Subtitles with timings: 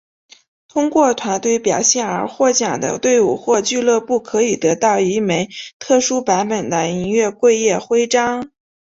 [0.67, 8.49] 通过团队表现而获奖的队伍或俱乐部可以得到一枚特殊版本的银月桂叶徽章。